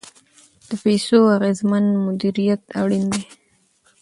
د 0.67 0.69
پیسو 0.83 1.17
اغیزمن 1.37 1.85
مدیریت 2.05 2.61
اړین 2.81 3.05
دی. 3.13 3.23